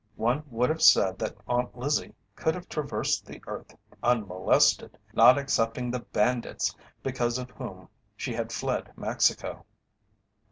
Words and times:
One 0.17 0.41
would 0.49 0.71
have 0.71 0.81
said 0.81 1.19
that 1.19 1.35
Aunt 1.47 1.77
Lizzie 1.77 2.15
could 2.35 2.55
have 2.55 2.67
traversed 2.67 3.23
the 3.27 3.39
earth 3.45 3.75
unmolested, 4.01 4.97
not 5.13 5.37
excepting 5.37 5.91
the 5.91 5.99
bandits 5.99 6.75
because 7.03 7.37
of 7.37 7.51
whom 7.51 7.87
she 8.15 8.33
had 8.33 8.51
fled 8.51 8.97
Mexico. 8.97 9.63